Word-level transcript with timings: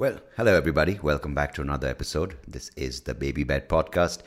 Well, 0.00 0.18
hello 0.38 0.56
everybody. 0.56 0.98
Welcome 1.02 1.34
back 1.34 1.52
to 1.52 1.60
another 1.60 1.86
episode. 1.86 2.38
This 2.48 2.70
is 2.74 3.02
the 3.02 3.12
Baby 3.12 3.44
Bed 3.44 3.68
podcast, 3.68 4.20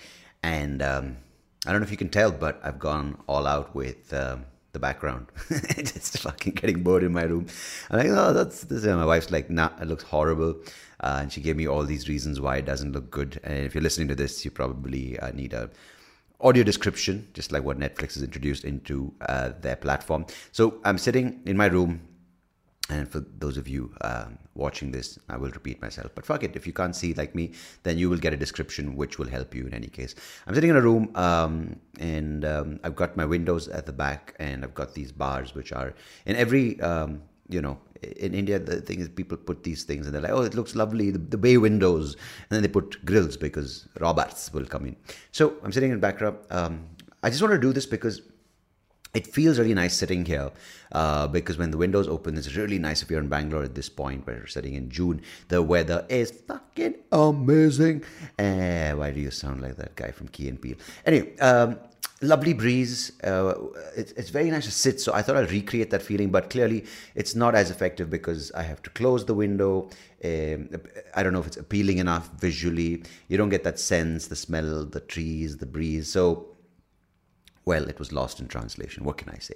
and 0.44 0.84
um, 0.84 1.18
I 1.66 1.72
don't 1.72 1.82
know 1.82 1.86
if 1.86 1.90
you 1.90 1.98
can 1.98 2.10
tell, 2.10 2.32
but 2.32 2.60
I've 2.64 2.78
gone 2.78 3.18
all 3.26 3.48
out 3.48 3.74
with 3.74 4.14
um, 4.14 4.46
the 4.74 4.78
background. 4.78 5.32
Just 5.78 6.20
fucking 6.20 6.54
getting 6.54 6.84
bored 6.84 7.02
in 7.02 7.12
my 7.12 7.24
room. 7.24 7.48
I'm 7.90 7.98
like, 7.98 8.08
oh, 8.12 8.34
that's 8.34 8.66
this. 8.66 8.84
And 8.84 8.98
my 8.98 9.06
wife's 9.08 9.32
like, 9.32 9.50
nah, 9.50 9.72
it 9.82 9.88
looks 9.88 10.04
horrible, 10.04 10.62
uh, 11.00 11.22
and 11.22 11.34
she 11.34 11.42
gave 11.42 11.56
me 11.56 11.68
all 11.68 11.84
these 11.84 12.08
reasons 12.08 12.40
why 12.40 12.58
it 12.58 12.66
doesn't 12.66 12.92
look 12.92 13.10
good. 13.10 13.40
And 13.44 13.66
if 13.66 13.74
you're 13.74 13.82
listening 13.82 14.10
to 14.10 14.16
this, 14.16 14.46
you 14.46 14.52
probably 14.52 15.18
uh, 15.18 15.32
need 15.32 15.54
a 15.54 15.72
audio 16.40 16.62
description, 16.62 17.28
just 17.34 17.52
like 17.52 17.64
what 17.64 17.80
Netflix 17.80 18.14
has 18.14 18.22
introduced 18.22 18.64
into 18.64 19.12
uh, 19.22 19.54
their 19.62 19.78
platform. 19.78 20.28
So 20.52 20.82
I'm 20.86 21.00
sitting 21.00 21.42
in 21.48 21.58
my 21.58 21.66
room 21.66 22.02
and 23.00 23.10
for 23.10 23.22
those 23.40 23.58
of 23.58 23.68
you 23.68 23.94
um, 24.02 24.38
watching 24.56 24.92
this, 24.92 25.18
I 25.30 25.38
will 25.38 25.52
repeat 25.52 25.82
myself. 25.82 26.12
But 26.16 26.26
fuck 26.26 26.44
it, 26.44 26.56
if 26.56 26.68
you 26.68 26.74
can't 26.74 26.96
see 26.96 27.14
like 27.14 27.34
me, 27.34 27.52
then 27.84 27.98
you 27.98 28.10
will 28.10 28.18
get 28.18 28.34
a 28.34 28.38
description 28.38 28.96
which 28.96 29.18
will 29.20 29.28
help 29.28 29.56
you 29.56 29.66
in 29.66 29.74
any 29.74 29.88
case. 29.88 30.16
I'm 30.46 30.54
sitting 30.54 30.70
in 30.70 30.76
a 30.76 30.82
room 30.82 31.12
um, 31.16 31.80
and 32.00 32.46
um, 32.46 32.80
I've 32.84 32.96
got 32.96 33.18
my 33.18 33.26
windows 33.26 33.68
at 33.68 33.86
the 33.86 33.94
back 33.94 34.36
and 34.40 34.64
I've 34.64 34.76
got 34.76 34.94
these 34.94 35.12
bars 35.12 35.56
which 35.56 35.72
are 35.72 35.94
in 36.26 36.36
every, 36.36 36.80
um, 36.82 37.22
you 37.50 37.62
know, 37.62 37.80
in 38.18 38.34
India, 38.34 38.60
the 38.60 38.82
thing 38.82 39.00
is 39.00 39.10
people 39.10 39.38
put 39.38 39.64
these 39.64 39.84
things 39.84 40.06
and 40.06 40.14
they're 40.14 40.22
like, 40.22 40.32
oh, 40.32 40.42
it 40.42 40.54
looks 40.54 40.76
lovely, 40.76 41.10
the, 41.10 41.18
the 41.18 41.38
bay 41.38 41.58
windows. 41.58 42.16
And 42.16 42.50
then 42.50 42.62
they 42.62 42.68
put 42.68 43.04
grills 43.06 43.38
because 43.38 43.88
robots 44.00 44.54
will 44.54 44.66
come 44.66 44.86
in. 44.86 44.96
So 45.32 45.56
I'm 45.64 45.72
sitting 45.72 45.92
in 45.92 46.00
background. 46.00 46.38
Um, 46.50 46.86
I 47.24 47.30
just 47.30 47.42
want 47.42 47.54
to 47.54 47.60
do 47.60 47.72
this 47.72 47.86
because 47.86 48.22
it 49.14 49.28
feels 49.28 49.60
really 49.60 49.76
nice 49.76 49.96
sitting 49.96 50.26
here 50.26 50.52
uh, 50.92 51.28
because 51.28 51.58
when 51.58 51.70
the 51.70 51.78
windows 51.78 52.08
open, 52.08 52.36
it's 52.36 52.56
really 52.56 52.80
nice 52.80 53.04
if 53.04 53.12
you're 53.12 53.20
in 53.20 53.30
Bangalore 53.30 53.64
at 53.64 53.76
this 53.76 53.90
point, 53.90 54.26
where 54.26 54.38
we're 54.38 54.48
sitting 54.48 54.74
in 54.74 54.90
June. 54.90 55.22
The 55.50 55.62
weather 55.62 56.06
is 56.10 56.32
fucking 56.32 56.96
amazing. 57.12 58.04
Uh, 58.40 58.94
why 58.94 59.12
do 59.12 59.22
you 59.22 59.30
sound 59.30 59.62
like 59.62 59.76
that 59.78 59.96
guy 59.96 60.12
from 60.12 60.30
Key 60.30 60.50
and 60.50 60.60
Peele? 60.60 60.78
Anyway, 61.06 61.38
um, 61.38 61.78
lovely 62.24 62.54
breeze. 62.54 63.12
Uh, 63.24 63.54
it's, 63.96 64.14
it's 64.14 64.32
very 64.32 64.50
nice 64.50 64.66
to 64.66 64.72
sit. 64.72 65.00
So 65.00 65.14
I 65.14 65.22
thought 65.22 65.38
I'd 65.38 65.52
recreate 65.52 65.92
that 65.92 66.02
feeling, 66.02 66.32
but 66.32 66.50
clearly 66.50 66.86
it's 67.14 67.36
not 67.36 67.54
as 67.54 67.70
effective 67.70 68.10
because 68.10 68.52
I 68.54 68.64
have 68.64 68.82
to 68.82 68.90
close 68.90 69.26
the 69.26 69.36
window. 69.36 69.90
Um, 70.24 70.70
I 71.16 71.22
don't 71.22 71.34
know 71.34 71.40
if 71.40 71.48
it's 71.48 71.58
appealing 71.58 72.00
enough 72.00 72.32
visually. 72.40 73.04
You 73.28 73.38
don't 73.38 73.50
get 73.50 73.64
that 73.66 73.78
sense, 73.80 74.28
the 74.28 74.36
smell, 74.36 74.86
the 74.86 75.02
trees, 75.02 75.58
the 75.58 75.68
breeze. 75.68 76.10
So 76.10 76.53
well, 77.66 77.88
it 77.88 77.98
was 77.98 78.12
lost 78.12 78.40
in 78.42 78.48
translation. 78.48 79.06
What 79.06 79.18
can 79.18 79.30
I 79.30 79.38
say? 79.38 79.56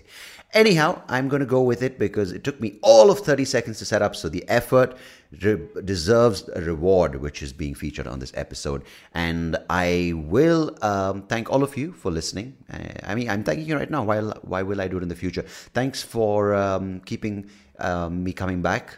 Anyhow, 0.53 1.02
I'm 1.09 1.27
going 1.27 1.41
to 1.41 1.45
go 1.45 1.61
with 1.61 1.83
it 1.83 2.00
because 2.00 2.31
it 2.31 2.44
took 2.44 2.61
me 2.61 2.80
all 2.81 3.11
of 3.11 3.19
30 3.19 3.44
seconds 3.44 3.80
to 3.80 3.86
set 3.86 4.02
up. 4.02 4.16
So 4.16 4.30
the 4.30 4.47
effort 4.47 4.95
re- 5.44 5.67
deserves 5.83 6.49
a 6.55 6.61
reward, 6.61 7.17
which 7.17 7.44
is 7.44 7.52
being 7.52 7.75
featured 7.75 8.08
on 8.08 8.19
this 8.19 8.31
episode. 8.36 8.83
And 9.14 9.58
I 9.69 10.14
will 10.16 10.77
um, 10.81 11.23
thank 11.23 11.52
all 11.52 11.64
of 11.64 11.75
you 11.75 11.91
for 11.91 12.09
listening. 12.09 12.55
Uh, 12.72 12.77
I 13.03 13.14
mean, 13.16 13.30
I'm 13.30 13.44
thanking 13.44 13.67
you 13.67 13.77
right 13.77 13.91
now. 13.91 14.03
Why, 14.03 14.21
why 14.21 14.64
will 14.64 14.80
I 14.80 14.88
do 14.88 14.97
it 14.97 15.03
in 15.03 15.09
the 15.09 15.16
future? 15.16 15.42
Thanks 15.42 16.02
for 16.02 16.55
um, 16.55 17.02
keeping 17.02 17.49
um, 17.80 18.23
me 18.23 18.31
coming 18.31 18.61
back. 18.61 18.97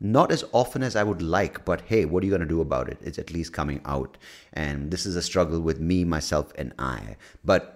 Not 0.00 0.30
as 0.30 0.44
often 0.52 0.82
as 0.82 0.96
I 0.96 1.02
would 1.02 1.22
like, 1.22 1.64
but 1.64 1.80
hey, 1.82 2.04
what 2.04 2.22
are 2.22 2.26
you 2.26 2.30
going 2.30 2.40
to 2.40 2.46
do 2.46 2.60
about 2.60 2.88
it? 2.88 2.98
It's 3.00 3.18
at 3.18 3.32
least 3.32 3.52
coming 3.52 3.80
out. 3.84 4.16
And 4.52 4.90
this 4.90 5.06
is 5.06 5.16
a 5.16 5.22
struggle 5.22 5.60
with 5.60 5.80
me, 5.80 6.04
myself, 6.04 6.52
and 6.56 6.72
I. 6.78 7.16
But 7.44 7.73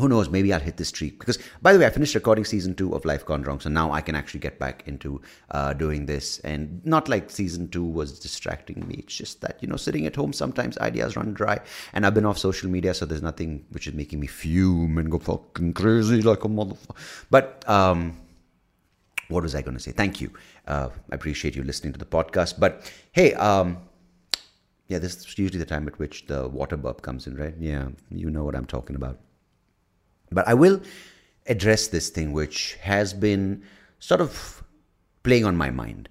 who 0.00 0.08
knows? 0.08 0.28
Maybe 0.28 0.52
i'll 0.52 0.60
hit 0.60 0.76
this 0.76 0.88
streak 0.88 1.18
because 1.18 1.38
by 1.62 1.72
the 1.72 1.78
way 1.78 1.86
i 1.86 1.90
finished 1.90 2.14
recording 2.14 2.44
season 2.44 2.74
two 2.74 2.92
of 2.94 3.04
life 3.04 3.24
gone 3.24 3.42
wrong 3.42 3.60
so 3.60 3.68
now 3.68 3.92
i 3.92 4.00
can 4.00 4.14
actually 4.14 4.40
get 4.40 4.58
back 4.58 4.82
into 4.86 5.20
uh, 5.50 5.72
doing 5.74 6.06
this. 6.06 6.38
And 6.40 6.84
not 6.84 7.08
like 7.08 7.30
season 7.30 7.68
two 7.68 7.84
was 7.84 8.18
distracting 8.18 8.86
me. 8.88 8.96
It's 8.98 9.14
just 9.14 9.40
that 9.42 9.58
you 9.60 9.68
know 9.68 9.76
sitting 9.76 10.06
at 10.06 10.16
home 10.16 10.32
sometimes 10.32 10.78
ideas 10.78 11.16
run 11.16 11.34
dry. 11.34 11.60
And 11.92 12.06
i've 12.06 12.14
been 12.14 12.26
off 12.26 12.38
social 12.38 12.70
media 12.70 12.94
so 12.94 13.06
there's 13.06 13.22
nothing 13.22 13.64
which 13.70 13.86
is 13.86 13.94
making 13.94 14.20
me 14.20 14.26
fume 14.26 14.98
and 14.98 15.10
go 15.10 15.18
fucking 15.18 15.74
crazy 15.74 16.22
like 16.22 16.44
a 16.44 16.48
motherfucker. 16.48 16.96
But 17.30 17.68
um 17.68 18.16
what 19.28 19.44
was 19.44 19.54
i 19.54 19.62
going 19.62 19.76
to 19.76 19.82
say? 19.82 19.92
Thank 19.92 20.20
you. 20.20 20.32
Uh, 20.66 20.88
i 21.10 21.14
appreciate 21.14 21.54
you 21.54 21.62
listening 21.62 21.92
to 21.92 21.98
the 21.98 22.04
podcast. 22.04 22.58
But 22.58 22.92
hey 23.12 23.34
um 23.34 23.78
yeah 24.88 24.98
this 24.98 25.16
is 25.16 25.38
usually 25.38 25.58
the 25.58 25.66
time 25.66 25.86
at 25.86 25.98
which 25.98 26.26
the 26.26 26.48
water 26.48 26.76
burp 26.76 27.02
comes 27.02 27.26
in 27.26 27.36
right? 27.36 27.54
Yeah 27.58 27.88
you 28.10 28.30
know 28.30 28.44
what 28.44 28.56
i'm 28.56 28.66
talking 28.66 28.96
about 28.96 29.18
but 30.30 30.46
I 30.46 30.54
will 30.54 30.80
address 31.46 31.88
this 31.88 32.10
thing 32.10 32.32
which 32.32 32.76
has 32.82 33.12
been 33.12 33.62
sort 33.98 34.20
of 34.20 34.62
playing 35.22 35.44
on 35.44 35.56
my 35.56 35.70
mind. 35.70 36.08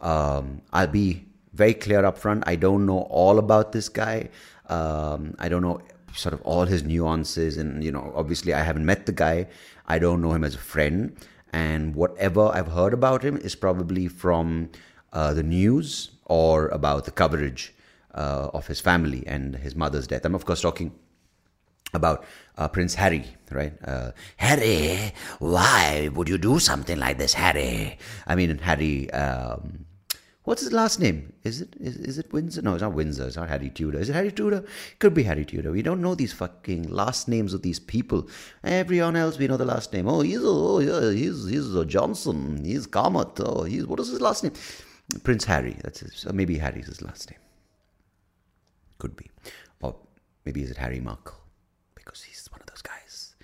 Um, 0.00 0.62
I'll 0.72 0.86
be 0.86 1.24
very 1.52 1.74
clear 1.74 2.04
up 2.04 2.18
front. 2.18 2.44
I 2.46 2.56
don't 2.56 2.86
know 2.86 3.00
all 3.10 3.38
about 3.38 3.72
this 3.72 3.88
guy. 3.88 4.28
Um, 4.68 5.34
I 5.38 5.48
don't 5.48 5.62
know 5.62 5.80
sort 6.14 6.32
of 6.32 6.42
all 6.42 6.64
his 6.64 6.82
nuances. 6.82 7.56
And, 7.56 7.84
you 7.84 7.92
know, 7.92 8.12
obviously 8.14 8.54
I 8.54 8.62
haven't 8.62 8.86
met 8.86 9.06
the 9.06 9.12
guy. 9.12 9.46
I 9.86 9.98
don't 9.98 10.20
know 10.22 10.32
him 10.32 10.44
as 10.44 10.54
a 10.54 10.58
friend. 10.58 11.16
And 11.52 11.94
whatever 11.94 12.48
I've 12.48 12.68
heard 12.68 12.94
about 12.94 13.22
him 13.22 13.36
is 13.36 13.54
probably 13.54 14.08
from 14.08 14.70
uh, 15.12 15.34
the 15.34 15.42
news 15.42 16.12
or 16.26 16.68
about 16.68 17.04
the 17.04 17.10
coverage 17.10 17.74
uh, 18.14 18.50
of 18.54 18.66
his 18.66 18.80
family 18.80 19.24
and 19.26 19.56
his 19.56 19.74
mother's 19.74 20.06
death. 20.06 20.24
I'm, 20.24 20.34
of 20.34 20.44
course, 20.44 20.60
talking 20.60 20.92
about 21.92 22.24
uh, 22.56 22.68
Prince 22.68 22.94
Harry, 22.94 23.24
right? 23.50 23.72
Uh, 23.84 24.12
Harry, 24.36 25.12
why 25.38 26.10
would 26.14 26.28
you 26.28 26.38
do 26.38 26.58
something 26.58 26.98
like 26.98 27.18
this, 27.18 27.34
Harry? 27.34 27.98
I 28.26 28.34
mean, 28.34 28.58
Harry. 28.58 29.10
Um, 29.12 29.86
what's 30.44 30.62
his 30.62 30.72
last 30.72 31.00
name? 31.00 31.32
Is 31.42 31.60
it 31.62 31.74
is, 31.80 31.96
is 31.96 32.18
it 32.18 32.32
Windsor? 32.32 32.62
No, 32.62 32.74
it's 32.74 32.82
not 32.82 32.92
Windsor. 32.92 33.26
It's 33.26 33.36
not 33.36 33.48
Harry 33.48 33.70
Tudor. 33.70 33.98
Is 33.98 34.10
it 34.10 34.14
Harry 34.14 34.32
Tudor? 34.32 34.64
Could 34.98 35.14
be 35.14 35.22
Harry 35.22 35.44
Tudor. 35.44 35.72
We 35.72 35.82
don't 35.82 36.02
know 36.02 36.14
these 36.14 36.32
fucking 36.32 36.90
last 36.90 37.28
names 37.28 37.54
of 37.54 37.62
these 37.62 37.80
people. 37.80 38.28
Everyone 38.62 39.16
else 39.16 39.38
we 39.38 39.48
know 39.48 39.56
the 39.56 39.64
last 39.64 39.92
name. 39.92 40.08
Oh, 40.08 40.20
he's 40.20 40.40
oh 40.42 40.80
yeah, 40.80 41.12
he's 41.12 41.48
he's 41.48 41.74
Johnson. 41.86 42.64
He's 42.64 42.86
Comet. 42.86 43.40
Oh, 43.40 43.64
he's 43.64 43.86
what 43.86 44.00
is 44.00 44.08
his 44.08 44.20
last 44.20 44.44
name? 44.44 44.52
Prince 45.24 45.44
Harry. 45.44 45.76
That's 45.82 46.00
his. 46.00 46.26
Maybe 46.32 46.58
Harry's 46.58 46.86
his 46.86 47.02
last 47.02 47.30
name. 47.30 47.40
Could 48.98 49.16
be, 49.16 49.30
or 49.80 49.96
maybe 50.44 50.62
is 50.62 50.70
it 50.70 50.76
Harry 50.76 51.00
Markle? 51.00 51.40
because 52.10 52.22
he's 52.22 52.48
one 52.50 52.60
of 52.60 52.66
those 52.66 52.82
guys. 52.82 53.36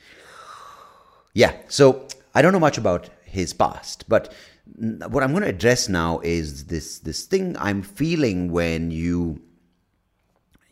Yeah, 1.37 1.53
so 1.69 2.09
I 2.35 2.41
don't 2.41 2.55
know 2.55 2.59
much 2.59 2.79
about 2.79 3.11
his 3.27 3.53
past, 3.53 4.09
but 4.09 4.33
what 4.75 5.23
I'm 5.23 5.33
going 5.33 5.43
to 5.43 5.51
address 5.51 5.87
now 5.87 6.21
is 6.21 6.65
this 6.65 7.01
this 7.01 7.27
thing 7.27 7.55
I'm 7.59 7.83
feeling 7.83 8.51
when 8.51 8.91
you 8.91 9.43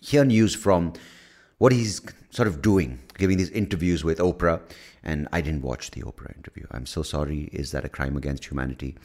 hear 0.00 0.24
news 0.24 0.54
from 0.54 0.94
what 1.58 1.72
he's 1.72 2.00
sort 2.30 2.48
of 2.48 2.62
doing, 2.62 2.98
giving 3.18 3.36
these 3.36 3.50
interviews 3.50 4.04
with 4.04 4.18
Oprah. 4.20 4.62
And 5.02 5.28
I 5.34 5.42
didn't 5.42 5.60
watch 5.60 5.90
the 5.90 6.00
Oprah 6.00 6.34
interview. 6.34 6.64
I'm 6.70 6.86
so 6.86 7.02
sorry. 7.02 7.50
Is 7.52 7.72
that 7.72 7.84
a 7.84 7.90
crime 7.90 8.16
against 8.16 8.46
humanity? 8.46 8.96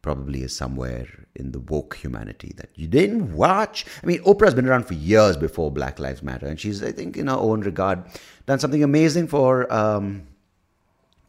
probably 0.00 0.42
is 0.42 0.54
somewhere 0.54 1.06
in 1.34 1.52
the 1.52 1.60
woke 1.60 1.96
humanity 1.96 2.52
that 2.56 2.68
you 2.74 2.86
didn't 2.86 3.34
watch. 3.34 3.86
I 4.02 4.06
mean, 4.06 4.22
Oprah's 4.24 4.52
been 4.52 4.68
around 4.68 4.84
for 4.84 4.92
years 4.92 5.34
before 5.38 5.70
Black 5.70 5.98
Lives 5.98 6.22
Matter, 6.22 6.46
and 6.46 6.60
she's, 6.60 6.82
I 6.82 6.92
think, 6.92 7.16
in 7.16 7.28
her 7.28 7.36
own 7.36 7.62
regard, 7.62 8.04
done 8.44 8.58
something 8.58 8.84
amazing 8.84 9.28
for 9.28 9.72
um, 9.72 10.26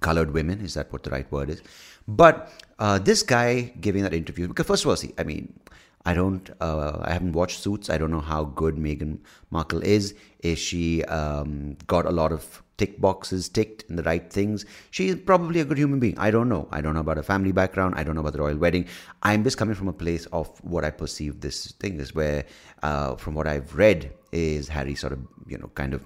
colored 0.02 0.32
women. 0.32 0.62
Is 0.62 0.74
that 0.76 0.92
what 0.92 1.04
the 1.04 1.10
right 1.10 1.30
word 1.32 1.50
is? 1.50 1.62
But 2.08 2.52
uh, 2.80 3.00
this 3.00 3.24
guy 3.24 3.74
giving 3.80 4.04
that 4.04 4.14
interview, 4.14 4.48
because 4.48 4.68
first 4.68 4.84
of 4.84 4.90
all, 4.90 4.96
see, 4.96 5.14
I 5.18 5.24
mean, 5.24 5.60
I 6.06 6.14
don't, 6.14 6.50
uh, 6.62 7.00
I 7.02 7.14
haven't 7.14 7.34
watched 7.34 7.62
Suits. 7.62 7.90
I 7.90 7.98
don't 7.98 8.12
know 8.12 8.22
how 8.22 8.44
good 8.44 8.76
Meghan 8.76 9.20
Markle 9.50 9.82
is. 9.82 10.14
Is 10.40 10.60
she 10.60 11.04
um, 11.06 11.78
got 11.88 12.06
a 12.06 12.12
lot 12.12 12.32
of 12.32 12.62
tick 12.78 13.02
boxes 13.02 13.50
ticked 13.50 13.86
in 13.90 13.96
the 13.96 14.04
right 14.04 14.32
things? 14.32 14.66
She 14.92 15.08
is 15.08 15.16
probably 15.16 15.62
a 15.62 15.66
good 15.66 15.80
human 15.80 16.00
being. 16.00 16.16
I 16.20 16.30
don't 16.30 16.48
know. 16.48 16.68
I 16.72 16.82
don't 16.82 16.94
know 16.94 17.00
about 17.00 17.18
her 17.18 17.24
family 17.24 17.52
background. 17.52 17.96
I 17.98 18.04
don't 18.04 18.14
know 18.14 18.22
about 18.22 18.34
the 18.34 18.40
royal 18.40 18.58
wedding. 18.58 18.86
I'm 19.24 19.44
just 19.44 19.58
coming 19.58 19.74
from 19.74 19.88
a 19.88 19.94
place 19.94 20.28
of 20.28 20.48
what 20.64 20.86
I 20.86 20.92
perceive 20.92 21.42
this 21.42 21.72
thing 21.72 22.00
is, 22.00 22.14
where, 22.14 22.46
uh, 22.84 23.16
from 23.16 23.34
what 23.34 23.48
I've 23.48 23.76
read, 23.76 24.14
is 24.32 24.68
Harry 24.68 24.94
sort 24.94 25.14
of, 25.14 25.20
you 25.48 25.58
know, 25.58 25.72
kind 25.74 25.96
of. 25.96 26.06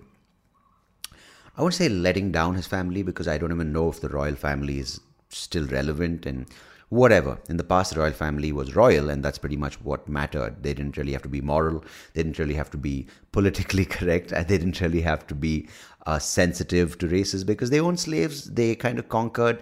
I 1.60 1.62
won't 1.62 1.74
say 1.74 1.90
letting 1.90 2.32
down 2.32 2.56
his 2.56 2.68
family 2.68 3.04
because 3.04 3.28
I 3.28 3.38
don't 3.38 3.52
even 3.52 3.74
know 3.74 3.90
if 3.90 4.00
the 4.00 4.08
royal 4.08 4.36
family 4.36 4.80
is 4.80 5.02
still 5.28 5.68
relevant 5.68 6.26
and 6.26 6.46
whatever. 6.88 7.38
In 7.50 7.58
the 7.58 7.66
past, 7.66 7.94
the 7.94 8.00
royal 8.00 8.14
family 8.14 8.54
was 8.54 8.78
royal, 8.78 9.10
and 9.10 9.22
that's 9.22 9.38
pretty 9.38 9.58
much 9.58 9.76
what 9.82 10.08
mattered. 10.08 10.64
They 10.64 10.74
didn't 10.74 10.96
really 10.96 11.12
have 11.12 11.22
to 11.24 11.28
be 11.28 11.42
moral, 11.42 11.84
they 12.14 12.24
didn't 12.24 12.40
really 12.40 12.54
have 12.54 12.72
to 12.72 12.78
be 12.78 13.08
politically 13.34 13.84
correct, 13.84 14.32
and 14.32 14.48
they 14.48 14.58
didn't 14.58 14.80
really 14.80 15.02
have 15.02 15.28
to 15.28 15.36
be 15.36 15.68
uh, 16.06 16.18
sensitive 16.18 16.98
to 17.00 17.10
races 17.10 17.44
because 17.44 17.72
they 17.72 17.82
owned 17.82 18.00
slaves, 18.00 18.46
they 18.46 18.74
kind 18.74 18.98
of 18.98 19.10
conquered. 19.10 19.60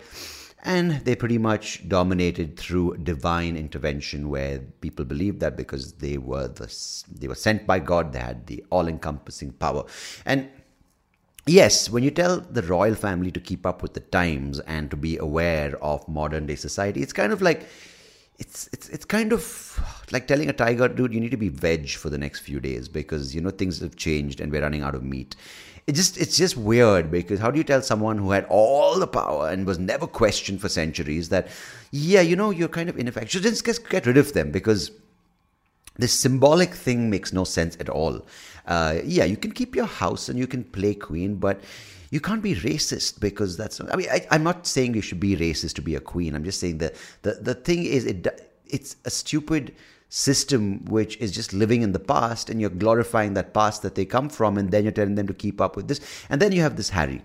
And 0.63 1.03
they 1.03 1.15
pretty 1.15 1.39
much 1.39 1.87
dominated 1.89 2.57
through 2.57 2.97
divine 2.97 3.57
intervention, 3.57 4.29
where 4.29 4.59
people 4.81 5.03
believed 5.03 5.39
that 5.39 5.57
because 5.57 5.93
they 5.93 6.19
were 6.19 6.47
the 6.47 6.67
they 7.09 7.27
were 7.27 7.35
sent 7.35 7.65
by 7.65 7.79
God, 7.79 8.13
they 8.13 8.19
had 8.19 8.45
the 8.45 8.63
all-encompassing 8.69 9.53
power. 9.53 9.85
And 10.25 10.49
yes, 11.47 11.89
when 11.89 12.03
you 12.03 12.11
tell 12.11 12.39
the 12.39 12.61
royal 12.63 12.95
family 12.95 13.31
to 13.31 13.39
keep 13.39 13.65
up 13.65 13.81
with 13.81 13.93
the 13.93 13.99
times 13.99 14.59
and 14.61 14.89
to 14.91 14.97
be 14.97 15.17
aware 15.17 15.81
of 15.83 16.07
modern 16.07 16.45
day 16.45 16.55
society, 16.55 17.01
it's 17.01 17.13
kind 17.13 17.31
of 17.33 17.41
like 17.41 17.67
it's 18.39 18.69
it's 18.71 18.87
it's 18.89 19.05
kind 19.05 19.33
of 19.33 20.05
like 20.11 20.27
telling 20.27 20.49
a 20.49 20.53
tiger, 20.53 20.87
dude, 20.87 21.13
you 21.13 21.19
need 21.19 21.31
to 21.31 21.37
be 21.37 21.49
veg 21.49 21.89
for 21.89 22.09
the 22.09 22.17
next 22.17 22.41
few 22.41 22.59
days 22.59 22.87
because 22.87 23.33
you 23.33 23.41
know 23.41 23.49
things 23.49 23.79
have 23.79 23.95
changed 23.95 24.39
and 24.39 24.51
we're 24.51 24.61
running 24.61 24.83
out 24.83 24.95
of 24.95 25.03
meat. 25.03 25.35
It 25.87 25.95
just 25.95 26.17
it's 26.17 26.37
just 26.37 26.57
weird 26.57 27.09
because 27.09 27.39
how 27.39 27.49
do 27.49 27.57
you 27.57 27.63
tell 27.63 27.81
someone 27.81 28.17
who 28.17 28.31
had 28.31 28.45
all 28.49 28.99
the 28.99 29.07
power 29.07 29.49
and 29.49 29.65
was 29.65 29.79
never 29.79 30.05
questioned 30.05 30.61
for 30.61 30.69
centuries 30.69 31.29
that 31.29 31.47
yeah, 31.91 32.21
you 32.21 32.35
know, 32.35 32.49
you're 32.49 32.67
kind 32.67 32.89
of 32.89 32.97
ineffectual. 32.97 33.41
Just, 33.41 33.65
just 33.65 33.89
get 33.89 34.05
rid 34.05 34.17
of 34.17 34.33
them 34.33 34.51
because 34.51 34.91
this 35.97 36.13
symbolic 36.13 36.73
thing 36.73 37.09
makes 37.09 37.33
no 37.33 37.43
sense 37.43 37.77
at 37.79 37.89
all. 37.89 38.25
Uh, 38.65 38.99
yeah, 39.03 39.25
you 39.25 39.37
can 39.37 39.51
keep 39.51 39.75
your 39.75 39.85
house 39.85 40.29
and 40.29 40.37
you 40.37 40.47
can 40.47 40.63
play 40.63 40.93
queen, 40.93 41.35
but 41.35 41.61
you 42.09 42.19
can't 42.19 42.41
be 42.41 42.55
racist 42.55 43.19
because 43.19 43.57
that's. 43.57 43.81
I 43.81 43.95
mean, 43.95 44.07
I, 44.09 44.25
am 44.31 44.43
not 44.43 44.67
saying 44.67 44.93
you 44.93 45.01
should 45.01 45.19
be 45.19 45.35
racist 45.35 45.73
to 45.75 45.81
be 45.81 45.95
a 45.95 45.99
queen. 45.99 46.35
I'm 46.35 46.43
just 46.43 46.59
saying 46.59 46.77
that 46.79 46.95
the 47.21 47.33
the 47.33 47.53
thing 47.53 47.85
is, 47.85 48.05
it 48.05 48.27
it's 48.65 48.95
a 49.05 49.09
stupid 49.09 49.75
system 50.09 50.85
which 50.85 51.17
is 51.17 51.31
just 51.33 51.51
living 51.51 51.81
in 51.81 51.91
the 51.91 51.99
past, 51.99 52.49
and 52.49 52.61
you're 52.61 52.69
glorifying 52.69 53.33
that 53.33 53.53
past 53.53 53.81
that 53.81 53.95
they 53.95 54.05
come 54.05 54.29
from, 54.29 54.57
and 54.57 54.71
then 54.71 54.83
you're 54.83 54.93
telling 54.93 55.15
them 55.15 55.27
to 55.27 55.33
keep 55.33 55.59
up 55.59 55.75
with 55.75 55.87
this, 55.87 55.99
and 56.29 56.41
then 56.41 56.51
you 56.51 56.61
have 56.61 56.77
this 56.77 56.89
Harry. 56.89 57.21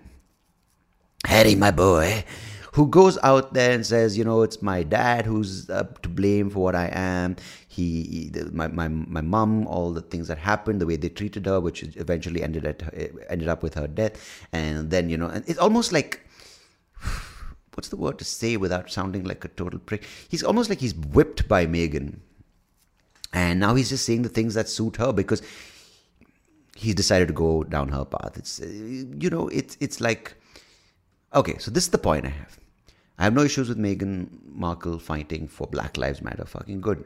Harry, 1.25 1.55
my 1.55 1.71
boy, 1.71 2.25
who 2.73 2.87
goes 2.87 3.19
out 3.21 3.53
there 3.53 3.71
and 3.71 3.85
says, 3.85 4.17
you 4.17 4.23
know, 4.23 4.41
it's 4.41 4.61
my 4.63 4.81
dad 4.81 5.27
who's 5.27 5.69
uh, 5.69 5.83
to 6.01 6.09
blame 6.09 6.49
for 6.49 6.63
what 6.63 6.75
I 6.75 6.89
am. 6.91 7.35
He, 7.67 8.31
he 8.33 8.41
my, 8.51 8.67
my, 8.67 8.87
my 8.87 9.21
mom, 9.21 9.67
all 9.67 9.91
the 9.91 10.01
things 10.01 10.27
that 10.27 10.39
happened, 10.39 10.81
the 10.81 10.87
way 10.87 10.95
they 10.95 11.09
treated 11.09 11.45
her, 11.45 11.59
which 11.59 11.83
eventually 11.97 12.41
ended 12.41 12.65
at 12.65 12.81
ended 13.29 13.47
up 13.47 13.61
with 13.61 13.75
her 13.75 13.87
death. 13.87 14.47
And 14.51 14.89
then, 14.89 15.07
you 15.07 15.17
know, 15.17 15.27
and 15.27 15.47
it's 15.47 15.59
almost 15.59 15.91
like, 15.91 16.25
what's 17.75 17.89
the 17.89 17.95
word 17.95 18.17
to 18.17 18.25
say 18.25 18.57
without 18.57 18.89
sounding 18.89 19.23
like 19.23 19.45
a 19.45 19.49
total 19.49 19.77
prick? 19.77 20.03
He's 20.27 20.41
almost 20.41 20.67
like 20.67 20.79
he's 20.79 20.95
whipped 20.95 21.47
by 21.47 21.67
Meghan. 21.67 22.21
And 23.33 23.59
now 23.59 23.75
he's 23.75 23.89
just 23.89 24.03
saying 24.03 24.23
the 24.23 24.29
things 24.29 24.55
that 24.55 24.67
suit 24.67 24.95
her 24.97 25.13
because 25.13 25.43
he's 26.75 26.95
decided 26.95 27.27
to 27.27 27.35
go 27.35 27.63
down 27.63 27.89
her 27.89 28.05
path. 28.05 28.35
It's, 28.35 28.59
you 28.59 29.29
know, 29.29 29.47
it's, 29.49 29.77
it's 29.79 30.01
like, 30.01 30.33
okay, 31.35 31.59
so 31.59 31.69
this 31.69 31.83
is 31.83 31.91
the 31.91 31.99
point 31.99 32.25
I 32.25 32.29
have. 32.29 32.62
I 33.17 33.23
have 33.23 33.33
no 33.33 33.43
issues 33.43 33.69
with 33.69 33.77
Meghan 33.77 34.27
Markle 34.45 34.99
fighting 34.99 35.47
for 35.47 35.67
Black 35.67 35.97
Lives 35.97 36.21
Matter. 36.21 36.45
Fucking 36.45 36.81
good. 36.81 37.03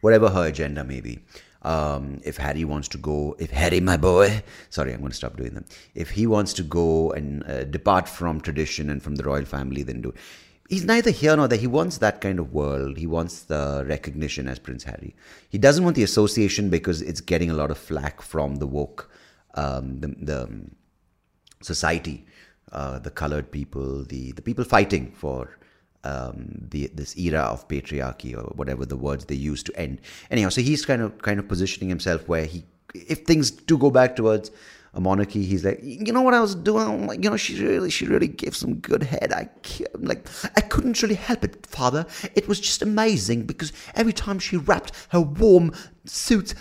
Whatever 0.00 0.30
her 0.30 0.46
agenda 0.46 0.82
may 0.84 1.00
be. 1.00 1.20
Um, 1.62 2.20
if 2.24 2.38
Harry 2.38 2.64
wants 2.64 2.88
to 2.88 2.98
go, 2.98 3.36
if 3.38 3.50
Harry, 3.50 3.78
my 3.78 3.96
boy, 3.96 4.42
sorry, 4.68 4.92
I'm 4.92 4.98
going 4.98 5.10
to 5.10 5.16
stop 5.16 5.36
doing 5.36 5.54
them. 5.54 5.64
If 5.94 6.10
he 6.10 6.26
wants 6.26 6.52
to 6.54 6.64
go 6.64 7.12
and 7.12 7.44
uh, 7.44 7.64
depart 7.64 8.08
from 8.08 8.40
tradition 8.40 8.90
and 8.90 9.00
from 9.00 9.14
the 9.14 9.22
royal 9.22 9.44
family, 9.44 9.84
then 9.84 10.02
do. 10.02 10.12
He's 10.68 10.84
neither 10.84 11.12
here 11.12 11.36
nor 11.36 11.46
there. 11.46 11.58
He 11.58 11.68
wants 11.68 11.98
that 11.98 12.20
kind 12.20 12.40
of 12.40 12.52
world. 12.52 12.96
He 12.96 13.06
wants 13.06 13.42
the 13.42 13.84
recognition 13.86 14.48
as 14.48 14.58
Prince 14.58 14.82
Harry. 14.84 15.14
He 15.50 15.58
doesn't 15.58 15.84
want 15.84 15.94
the 15.94 16.02
association 16.02 16.68
because 16.68 17.00
it's 17.00 17.20
getting 17.20 17.50
a 17.50 17.54
lot 17.54 17.70
of 17.70 17.78
flack 17.78 18.22
from 18.22 18.56
the 18.56 18.66
woke, 18.66 19.08
um, 19.54 20.00
the, 20.00 20.08
the 20.20 20.42
um, 20.44 20.72
society 21.60 22.26
uh, 22.72 22.98
the 22.98 23.10
colored 23.10 23.50
people, 23.50 24.04
the, 24.04 24.32
the 24.32 24.42
people 24.42 24.64
fighting 24.64 25.12
for 25.12 25.58
um, 26.04 26.66
the 26.70 26.90
this 26.94 27.16
era 27.16 27.40
of 27.40 27.68
patriarchy 27.68 28.36
or 28.36 28.52
whatever 28.56 28.84
the 28.84 28.96
words 28.96 29.26
they 29.26 29.34
use 29.34 29.62
to 29.62 29.76
end. 29.78 30.00
Anyhow, 30.30 30.48
so 30.48 30.60
he's 30.60 30.84
kind 30.84 31.02
of 31.02 31.16
kind 31.22 31.38
of 31.38 31.46
positioning 31.46 31.88
himself 31.88 32.26
where 32.28 32.44
he, 32.44 32.64
if 32.94 33.24
things 33.24 33.50
do 33.50 33.78
go 33.78 33.90
back 33.90 34.16
towards 34.16 34.50
a 34.94 35.00
monarchy, 35.00 35.42
he's 35.42 35.64
like, 35.64 35.80
you 35.82 36.12
know 36.12 36.20
what 36.20 36.34
I 36.34 36.40
was 36.40 36.54
doing? 36.54 37.06
Like, 37.06 37.24
you 37.24 37.30
know, 37.30 37.36
she 37.36 37.62
really, 37.62 37.88
she 37.88 38.06
really 38.06 38.28
gave 38.28 38.54
some 38.54 38.74
good 38.74 39.02
head. 39.02 39.32
I 39.32 39.48
like, 39.96 40.26
I 40.56 40.60
couldn't 40.60 41.00
really 41.02 41.14
help 41.14 41.44
it, 41.44 41.64
father. 41.66 42.04
It 42.34 42.46
was 42.46 42.60
just 42.60 42.82
amazing 42.82 43.44
because 43.44 43.72
every 43.94 44.12
time 44.12 44.38
she 44.38 44.58
wrapped 44.58 44.92
her 45.10 45.20
warm 45.20 45.72
suits 46.04 46.54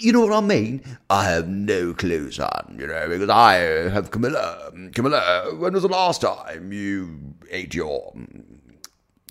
you 0.00 0.12
know 0.12 0.20
what 0.20 0.32
I 0.32 0.40
mean? 0.40 0.82
I 1.08 1.24
have 1.24 1.48
no 1.48 1.94
clue, 1.94 2.30
son, 2.30 2.76
you 2.78 2.86
know, 2.86 3.08
because 3.08 3.28
I 3.28 3.54
have 3.90 4.10
Camilla. 4.10 4.72
Camilla, 4.94 5.54
when 5.56 5.72
was 5.72 5.82
the 5.82 5.88
last 5.88 6.22
time 6.22 6.72
you 6.72 7.34
ate 7.50 7.74
your 7.74 8.14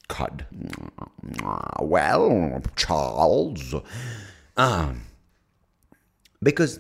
cud? 0.08 0.46
Well, 1.80 2.62
Charles. 2.76 3.76
Um, 4.58 5.02
because 6.42 6.80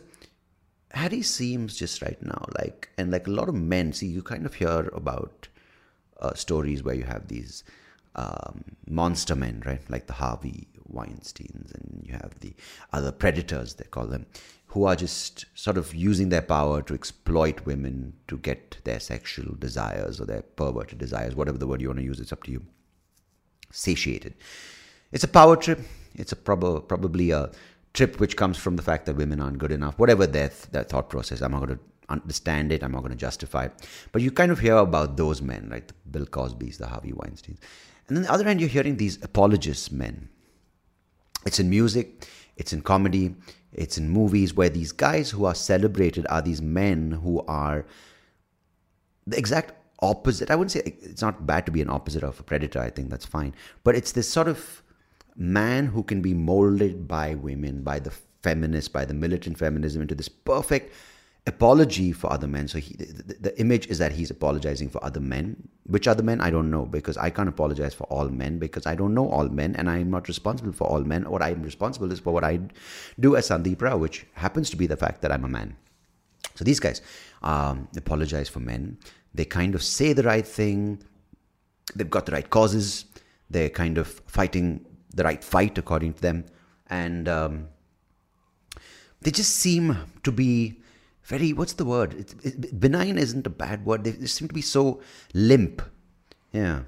Harry 0.92 1.22
seems 1.22 1.78
just 1.78 2.02
right 2.02 2.22
now 2.22 2.46
like, 2.58 2.90
and 2.98 3.12
like 3.12 3.28
a 3.28 3.32
lot 3.32 3.50
of 3.50 3.56
men, 3.56 3.94
see, 3.94 4.08
you 4.08 4.22
kind 4.22 4.46
of 4.46 4.56
hear 4.56 4.90
about 4.94 5.48
uh, 6.20 6.34
stories 6.34 6.84
where 6.84 6.96
you 6.96 7.04
have 7.04 7.28
these 7.28 7.64
um, 8.16 8.64
monster 8.88 9.36
men, 9.36 9.64
right? 9.66 9.82
Like 9.90 10.08
the 10.08 10.14
Harvey 10.14 10.68
Weinsteins, 10.92 11.74
and 11.74 12.04
you 12.06 12.14
have 12.14 12.40
the 12.40 12.54
other 12.92 13.12
predators, 13.12 13.76
they 13.76 13.86
call 13.86 14.08
them, 14.08 14.26
who 14.68 14.86
are 14.86 14.96
just 14.96 15.46
sort 15.56 15.78
of 15.78 15.96
using 15.96 16.30
their 16.30 16.42
power 16.42 16.82
to 16.84 16.94
exploit 16.94 17.66
women 17.66 18.14
to 18.28 18.38
get 18.38 18.78
their 18.84 19.00
sexual 19.00 19.56
desires 19.56 20.22
or 20.22 20.26
their 20.26 20.44
perverted 20.44 21.00
desires, 21.00 21.36
whatever 21.36 21.58
the 21.58 21.68
word 21.68 21.82
you 21.82 21.88
want 21.88 22.00
to 22.00 22.06
use, 22.06 22.20
it's 22.20 22.32
up 22.32 22.44
to 22.44 22.52
you. 22.52 22.64
Satiated. 23.72 24.36
It's 25.12 25.24
a 25.24 25.28
power 25.28 25.56
trip. 25.56 25.80
It's 26.16 26.32
a 26.32 26.36
prob- 26.36 26.88
probably 26.88 27.32
a 27.32 27.50
trip 27.94 28.20
which 28.20 28.36
comes 28.36 28.58
from 28.58 28.76
the 28.76 28.84
fact 28.84 29.06
that 29.08 29.16
women 29.16 29.40
aren't 29.40 29.58
good 29.58 29.72
enough, 29.72 29.98
whatever 29.98 30.28
their, 30.28 30.50
th- 30.50 30.68
their 30.72 30.84
thought 30.84 31.10
process. 31.10 31.42
I'm 31.42 31.52
not 31.52 31.66
going 31.66 31.78
to 31.78 31.84
understand 32.10 32.72
it. 32.72 32.84
I'm 32.84 32.92
not 32.92 33.00
going 33.00 33.12
to 33.12 33.18
justify 33.18 33.66
it. 33.66 33.74
But 34.12 34.22
you 34.22 34.32
kind 34.32 34.52
of 34.52 34.60
hear 34.60 34.78
about 34.78 35.18
those 35.18 35.42
men, 35.42 35.68
right? 35.72 35.88
The 35.88 35.94
Bill 36.12 36.26
Cosby's, 36.26 36.78
the 36.78 36.88
Harvey 36.88 37.12
Weinsteins. 37.12 37.58
And 38.10 38.18
on 38.18 38.24
the 38.24 38.32
other 38.32 38.44
hand, 38.44 38.60
you're 38.60 38.70
hearing 38.70 38.98
these 38.98 39.24
apologists 39.24 39.92
men 39.92 40.30
it's 41.46 41.60
in 41.60 41.70
music, 41.70 42.28
it's 42.58 42.74
in 42.74 42.82
comedy, 42.82 43.36
it's 43.72 43.98
in 43.98 44.10
movies 44.10 44.54
where 44.54 44.70
these 44.70 44.92
guys 44.92 45.30
who 45.30 45.46
are 45.46 45.56
celebrated 45.56 46.26
are 46.30 46.42
these 46.42 46.62
men 46.62 47.12
who 47.12 47.44
are 47.48 47.86
the 49.26 49.38
exact 49.38 49.74
opposite. 50.02 50.52
I 50.52 50.56
wouldn't 50.56 50.72
say 50.72 50.82
it's 51.02 51.22
not 51.22 51.46
bad 51.46 51.66
to 51.66 51.72
be 51.72 51.82
an 51.82 51.90
opposite 51.90 52.24
of 52.24 52.40
a 52.40 52.44
predator, 52.44 52.80
I 52.80 52.90
think 52.90 53.10
that's 53.10 53.26
fine. 53.26 53.54
But 53.84 53.96
it's 53.96 54.12
this 54.12 54.30
sort 54.30 54.48
of 54.48 54.84
man 55.36 55.86
who 55.86 56.04
can 56.04 56.22
be 56.22 56.34
molded 56.34 57.08
by 57.08 57.36
women, 57.36 57.84
by 57.84 58.00
the 58.00 58.12
feminists, 58.44 58.90
by 58.90 59.06
the 59.06 59.14
militant 59.14 59.58
feminism 59.58 60.02
into 60.02 60.16
this 60.16 60.30
perfect 60.30 60.94
apology 61.48 62.12
for 62.12 62.32
other 62.32 62.48
men. 62.48 62.68
So 62.68 62.80
he, 62.80 62.94
the, 62.96 63.36
the, 63.40 63.60
image 63.60 63.88
is 63.88 63.98
that 63.98 64.12
he's 64.12 64.30
apologizing 64.30 64.90
for 64.90 65.04
other 65.04 65.20
men. 65.20 65.68
Which 65.86 66.08
other 66.08 66.24
men? 66.24 66.42
I 66.42 66.50
don't 66.50 66.70
know 66.70 66.86
because 66.86 67.18
I 67.18 67.30
can't 67.30 67.50
apologize 67.50 67.94
for 67.94 68.04
all 68.06 68.30
men 68.30 68.60
because 68.60 68.86
I 68.86 68.96
don't 68.96 69.14
know 69.14 69.28
all 69.30 69.50
men 69.50 69.76
and 69.76 69.90
I'm 69.90 70.12
not 70.12 70.28
responsible 70.28 70.74
for 70.74 70.88
all 70.88 71.02
men. 71.02 71.30
What 71.30 71.42
I'm 71.42 71.64
responsible 71.64 72.12
is 72.12 72.20
for 72.20 72.34
what 72.34 72.44
I 72.44 72.60
do 73.20 73.36
as 73.36 73.50
Sandeep 73.50 73.82
Rao, 73.82 73.98
which 73.98 74.26
happens 74.34 74.70
to 74.70 74.78
be 74.78 74.88
the 74.88 74.98
fact 74.98 75.22
that 75.22 75.32
I'm 75.32 75.46
a 75.46 75.48
man. 75.48 75.76
So 76.56 76.64
these 76.64 76.80
guys 76.80 77.02
um, 77.42 77.88
apologize 77.96 78.50
for 78.50 78.60
men. 78.60 78.98
They 79.34 79.46
kind 79.46 79.76
of 79.76 79.84
say 79.84 80.14
the 80.14 80.24
right 80.24 80.46
thing. 80.46 81.02
They've 81.96 82.10
got 82.10 82.26
the 82.26 82.34
right 82.34 82.50
causes. 82.50 83.06
They're 83.50 83.70
kind 83.70 83.98
of 83.98 84.08
fighting 84.28 84.86
the 85.16 85.24
right 85.24 85.44
fight 85.44 85.78
according 85.78 86.14
to 86.14 86.22
them. 86.22 86.46
And 86.88 87.28
um, 87.28 87.70
they 89.22 89.32
just 89.32 89.56
seem 89.56 89.98
to 90.24 90.32
be 90.32 90.82
very 91.30 91.54
what's 91.54 91.74
the 91.74 91.86
word? 91.86 92.16
It, 92.16 92.34
it, 92.44 92.80
benign 92.80 93.18
isn't 93.20 93.46
a 93.46 93.52
bad 93.52 93.86
word. 93.86 94.04
They, 94.04 94.12
they, 94.12 94.26
seem 94.26 94.48
to 94.48 94.54
be 94.54 94.64
so 94.64 95.02
limp. 95.36 95.82
Yeah. 96.52 96.82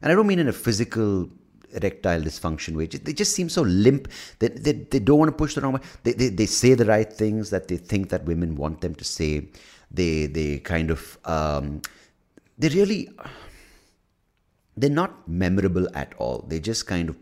And 0.00 0.12
i 0.12 0.14
don't 0.14 0.26
mean 0.26 0.38
in 0.38 0.48
a 0.48 0.52
physical 0.52 1.28
erectile 1.72 2.20
dysfunction 2.20 2.76
way. 2.76 2.86
They 2.86 3.12
just 3.12 3.34
seem 3.34 3.48
so 3.48 3.62
limp 3.62 4.08
that 4.38 4.62
they, 4.62 4.72
they, 4.72 4.84
they, 4.84 4.98
don't 5.00 5.18
want 5.18 5.30
to 5.30 5.36
push 5.36 5.54
the 5.54 5.62
wrong 5.62 5.72
way. 5.72 5.80
They, 6.04 6.12
they, 6.12 6.28
they 6.28 6.46
say 6.46 6.74
the 6.74 6.84
right 6.84 7.12
things 7.12 7.50
that 7.50 7.66
they 7.66 7.76
think 7.76 8.10
that 8.10 8.24
women 8.24 8.54
want 8.54 8.82
them 8.82 8.94
to 8.94 9.04
say. 9.04 9.48
They 9.90 10.26
they 10.26 10.58
kind 10.58 10.90
of 10.90 11.18
um, 11.24 11.82
they 12.56 12.68
really 12.68 13.10
they're 14.76 14.90
not 14.90 15.28
memorable 15.28 15.88
at 15.94 16.14
all. 16.18 16.44
They 16.48 16.60
just 16.60 16.86
kind 16.86 17.10
of 17.10 17.18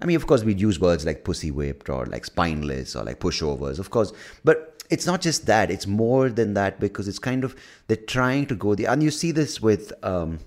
I 0.00 0.04
mean, 0.04 0.16
of 0.16 0.26
course, 0.26 0.44
we'd 0.44 0.60
use 0.60 0.78
words 0.78 1.06
like 1.06 1.24
pussy 1.24 1.50
whipped 1.50 1.88
or 1.88 2.06
like 2.06 2.26
spineless 2.26 2.94
or 2.96 3.04
like 3.04 3.20
pushovers, 3.20 3.78
of 3.78 3.90
course. 3.90 4.12
But 4.44 4.75
it's 4.90 5.06
not 5.06 5.20
just 5.20 5.46
that 5.46 5.70
it's 5.70 5.86
more 5.86 6.28
than 6.28 6.54
that 6.54 6.78
because 6.80 7.08
it's 7.08 7.18
kind 7.18 7.44
of 7.44 7.56
they're 7.86 7.96
trying 7.96 8.46
to 8.46 8.54
go 8.54 8.74
the 8.74 8.86
and 8.86 9.02
you 9.02 9.10
see 9.10 9.30
this 9.30 9.60
with 9.60 9.92
um, 10.04 10.38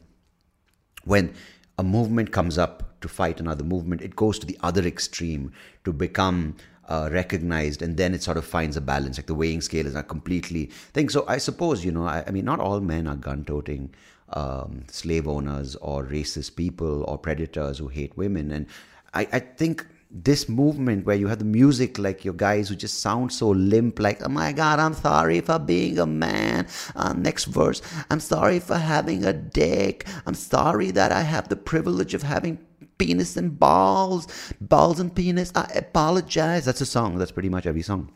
when 1.06 1.34
a 1.78 1.84
movement 1.84 2.32
comes 2.32 2.58
up 2.58 3.00
to 3.02 3.08
fight 3.08 3.40
another 3.40 3.64
movement 3.64 4.02
it 4.02 4.16
goes 4.16 4.40
to 4.40 4.46
the 4.46 4.58
other 4.62 4.84
extreme 4.84 5.52
to 5.84 5.94
become 5.94 6.56
uh, 6.88 7.08
recognized 7.12 7.82
and 7.82 7.98
then 7.98 8.14
it 8.14 8.24
sort 8.24 8.36
of 8.36 8.46
finds 8.46 8.76
a 8.76 8.82
balance 8.82 9.18
like 9.18 9.28
the 9.28 9.36
weighing 9.36 9.62
scale 9.62 9.86
is 9.86 9.94
not 9.94 10.08
completely 10.08 10.66
thing. 10.94 11.08
So 11.08 11.24
i 11.28 11.38
suppose 11.38 11.86
you 11.86 11.92
know 11.92 12.06
I, 12.06 12.24
I 12.26 12.32
mean 12.32 12.46
not 12.46 12.60
all 12.60 12.82
men 12.82 13.08
are 13.08 13.16
gun 13.16 13.46
toting 13.46 13.94
um, 14.34 14.84
slave 14.88 15.28
owners 15.28 15.76
or 15.78 16.06
racist 16.06 16.56
people 16.56 17.04
or 17.04 17.18
predators 17.18 17.80
who 17.80 17.88
hate 17.88 18.16
women. 18.18 18.52
And 18.52 18.68
I, 19.14 19.28
I 19.32 19.40
think 19.40 19.86
this 20.12 20.50
movement 20.50 21.06
where 21.06 21.16
you 21.16 21.28
have 21.28 21.40
the 21.40 21.46
music 21.46 22.00
like 22.00 22.26
your 22.26 22.34
guys 22.34 22.68
who 22.68 22.76
just 22.76 23.00
sound 23.00 23.32
so 23.32 23.50
limp 23.50 24.00
like 24.00 24.20
oh 24.26 24.30
my 24.30 24.52
god 24.52 24.80
i'm 24.80 24.96
sorry 24.96 25.40
for 25.40 25.60
being 25.60 26.00
a 26.00 26.06
man 26.06 26.66
uh, 26.96 27.14
next 27.14 27.46
verse 27.46 27.80
i'm 28.10 28.20
sorry 28.20 28.60
for 28.60 28.76
having 28.76 29.24
a 29.24 29.32
dick 29.32 30.08
i'm 30.26 30.34
sorry 30.34 30.90
that 30.90 31.12
i 31.12 31.22
have 31.22 31.48
the 31.50 31.56
privilege 31.56 32.16
of 32.16 32.24
having 32.24 32.58
penis 33.00 33.36
and 33.36 33.58
balls, 33.58 34.28
balls 34.62 35.00
and 35.00 35.16
penis. 35.16 35.52
I 35.56 35.72
apologize. 35.76 36.66
That's 36.66 36.82
a 36.82 36.86
song. 36.86 37.18
That's 37.18 37.32
pretty 37.32 37.50
much 37.50 37.66
every 37.66 37.82
song 37.82 38.12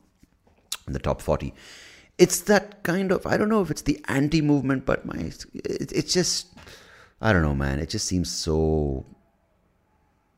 in 0.85 0.93
the 0.93 0.99
top 0.99 1.21
40. 1.21 1.55
It's 2.19 2.41
that 2.41 2.83
kind 2.83 3.11
of, 3.11 3.25
I 3.25 3.37
don't 3.37 3.49
know 3.49 3.61
if 3.61 3.71
it's 3.71 3.81
the 3.81 3.99
anti 4.07 4.41
movement, 4.41 4.85
but 4.85 5.03
my, 5.05 5.15
it, 5.53 5.91
it's 5.91 6.13
just, 6.13 6.53
I 7.19 7.33
don't 7.33 7.41
know, 7.41 7.55
man. 7.55 7.79
It 7.79 7.89
just 7.89 8.05
seems 8.05 8.29
so, 8.29 9.05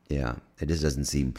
yeah, 0.08 0.36
it 0.60 0.66
just 0.66 0.82
doesn't 0.82 1.04
seem. 1.04 1.34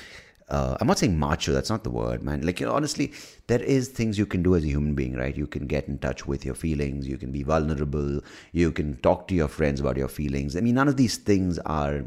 Uh, 0.49 0.77
I'm 0.79 0.87
not 0.87 0.97
saying 0.97 1.19
macho. 1.19 1.51
That's 1.51 1.69
not 1.69 1.83
the 1.83 1.89
word, 1.89 2.23
man. 2.23 2.41
Like 2.41 2.59
you 2.59 2.65
know, 2.65 2.73
honestly, 2.73 3.11
there 3.47 3.61
is 3.61 3.89
things 3.89 4.17
you 4.17 4.25
can 4.25 4.43
do 4.43 4.55
as 4.55 4.63
a 4.63 4.67
human 4.67 4.95
being, 4.95 5.15
right? 5.15 5.35
You 5.35 5.47
can 5.47 5.67
get 5.67 5.87
in 5.87 5.97
touch 5.97 6.25
with 6.25 6.45
your 6.45 6.55
feelings. 6.55 7.07
You 7.07 7.17
can 7.17 7.31
be 7.31 7.43
vulnerable. 7.43 8.21
You 8.53 8.71
can 8.71 8.95
talk 8.97 9.27
to 9.27 9.35
your 9.35 9.49
friends 9.49 9.81
about 9.81 9.97
your 9.97 10.07
feelings. 10.07 10.55
I 10.55 10.61
mean, 10.61 10.75
none 10.75 10.87
of 10.87 10.95
these 10.95 11.17
things 11.17 11.59
are 11.59 12.05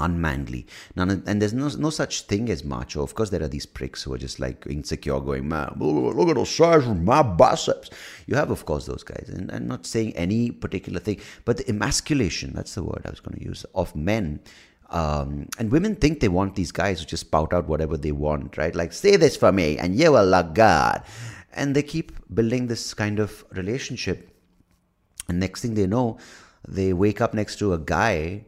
unmanly. 0.00 0.66
None 0.96 1.10
of, 1.10 1.28
and 1.28 1.40
there's 1.40 1.52
no 1.52 1.68
no 1.68 1.90
such 1.90 2.22
thing 2.22 2.50
as 2.50 2.64
macho. 2.64 3.02
Of 3.02 3.14
course, 3.14 3.30
there 3.30 3.42
are 3.42 3.48
these 3.48 3.66
pricks 3.66 4.02
who 4.02 4.12
are 4.14 4.18
just 4.18 4.40
like 4.40 4.66
insecure, 4.68 5.20
going, 5.20 5.48
"Man, 5.48 5.72
look 5.78 6.28
at 6.28 6.34
the 6.36 6.44
size 6.44 6.86
of 6.86 7.00
my 7.02 7.22
biceps." 7.22 7.90
You 8.26 8.34
have, 8.36 8.50
of 8.50 8.64
course, 8.64 8.86
those 8.86 9.04
guys, 9.04 9.28
and 9.32 9.50
I'm 9.52 9.68
not 9.68 9.86
saying 9.86 10.16
any 10.16 10.50
particular 10.50 10.98
thing, 11.00 11.20
but 11.44 11.58
the 11.58 11.68
emasculation—that's 11.68 12.74
the 12.74 12.82
word 12.82 13.02
I 13.04 13.10
was 13.10 13.20
going 13.20 13.38
to 13.38 13.44
use—of 13.44 13.94
men. 13.94 14.40
Um, 14.90 15.48
and 15.58 15.70
women 15.70 15.94
think 15.94 16.20
they 16.20 16.28
want 16.28 16.56
these 16.56 16.72
guys 16.72 17.00
who 17.00 17.06
just 17.06 17.26
spout 17.26 17.52
out 17.52 17.68
whatever 17.68 17.96
they 17.96 18.12
want, 18.12 18.58
right? 18.58 18.74
Like, 18.74 18.92
say 18.92 19.16
this 19.16 19.36
for 19.36 19.52
me, 19.52 19.78
and 19.78 19.94
you 19.94 20.12
will 20.12 20.26
look 20.26 20.54
God. 20.54 21.02
And 21.52 21.74
they 21.74 21.82
keep 21.82 22.12
building 22.32 22.66
this 22.66 22.94
kind 22.94 23.18
of 23.18 23.44
relationship. 23.50 24.36
And 25.28 25.38
next 25.38 25.62
thing 25.62 25.74
they 25.74 25.86
know, 25.86 26.18
they 26.66 26.92
wake 26.92 27.20
up 27.20 27.34
next 27.34 27.58
to 27.60 27.72
a 27.72 27.78
guy 27.78 28.44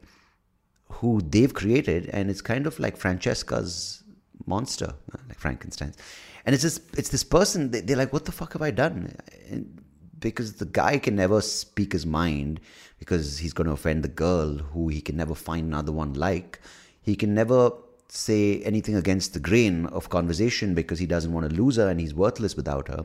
who 0.89 1.21
they've 1.21 1.53
created, 1.53 2.09
and 2.13 2.29
it's 2.31 2.43
kind 2.43 2.67
of 2.67 2.79
like 2.79 2.97
Francesca's 2.97 4.03
monster, 4.47 4.95
like 5.29 5.39
Frankenstein's. 5.39 5.97
And 6.45 6.55
it's 6.55 6.65
this, 6.65 6.81
it's 6.97 7.09
this 7.09 7.25
person. 7.25 7.71
They're 7.71 7.97
like, 7.97 8.13
"What 8.13 8.25
the 8.25 8.33
fuck 8.33 8.53
have 8.55 8.63
I 8.63 8.73
done?" 8.73 9.15
And 9.49 9.82
because 10.23 10.55
the 10.55 10.65
guy 10.65 10.99
can 10.99 11.17
never 11.17 11.41
speak 11.41 11.93
his 11.93 12.07
mind 12.07 12.61
because 12.99 13.39
he's 13.39 13.53
going 13.53 13.67
to 13.67 13.73
offend 13.73 14.03
the 14.03 14.09
girl 14.09 14.57
who 14.57 14.89
he 14.89 15.01
can 15.01 15.17
never 15.17 15.35
find 15.35 15.67
another 15.67 15.93
one 15.93 16.15
like. 16.15 16.61
He 17.03 17.17
can 17.17 17.35
never 17.35 17.73
say 18.09 18.61
anything 18.63 18.95
against 18.95 19.35
the 19.35 19.41
grain 19.41 19.87
of 19.87 20.09
conversation 20.09 20.75
because 20.75 20.99
he 20.99 21.07
doesn't 21.07 21.33
want 21.33 21.49
to 21.49 21.57
lose 21.57 21.77
her 21.77 21.89
and 21.89 21.99
he's 21.99 22.15
worthless 22.15 22.57
without 22.57 22.89
her. 22.89 23.05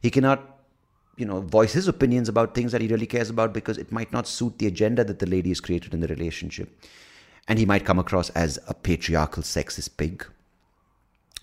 He 0.00 0.10
cannot, 0.10 0.58
you 1.16 1.26
know, 1.26 1.40
voice 1.40 1.72
his 1.72 1.88
opinions 1.88 2.28
about 2.28 2.54
things 2.54 2.72
that 2.72 2.80
he 2.80 2.88
really 2.88 3.06
cares 3.06 3.28
about 3.28 3.52
because 3.52 3.76
it 3.76 3.92
might 3.92 4.12
not 4.12 4.26
suit 4.26 4.58
the 4.58 4.66
agenda 4.66 5.04
that 5.04 5.18
the 5.18 5.26
lady 5.26 5.50
has 5.50 5.60
created 5.60 5.92
in 5.92 6.00
the 6.00 6.06
relationship 6.08 6.70
and 7.48 7.58
he 7.58 7.66
might 7.66 7.84
come 7.84 7.98
across 7.98 8.30
as 8.30 8.58
a 8.68 8.74
patriarchal 8.74 9.42
sexist 9.42 9.96
pig. 9.96 10.26